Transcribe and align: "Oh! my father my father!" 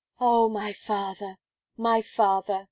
"Oh! 0.19 0.49
my 0.49 0.73
father 0.73 1.37
my 1.77 2.01
father!" 2.01 2.59